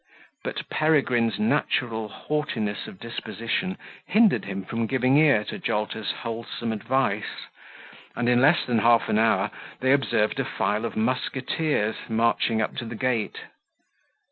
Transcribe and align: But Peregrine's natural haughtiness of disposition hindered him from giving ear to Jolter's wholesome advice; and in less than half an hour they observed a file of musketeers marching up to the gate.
But 0.43 0.67
Peregrine's 0.71 1.37
natural 1.37 2.07
haughtiness 2.09 2.87
of 2.87 2.99
disposition 2.99 3.77
hindered 4.07 4.45
him 4.45 4.65
from 4.65 4.87
giving 4.87 5.15
ear 5.17 5.43
to 5.43 5.59
Jolter's 5.59 6.11
wholesome 6.23 6.71
advice; 6.73 7.45
and 8.15 8.27
in 8.27 8.41
less 8.41 8.65
than 8.65 8.79
half 8.79 9.09
an 9.09 9.19
hour 9.19 9.51
they 9.79 9.93
observed 9.93 10.39
a 10.39 10.43
file 10.43 10.85
of 10.85 10.97
musketeers 10.97 11.97
marching 12.09 12.63
up 12.63 12.75
to 12.77 12.85
the 12.85 12.95
gate. 12.95 13.41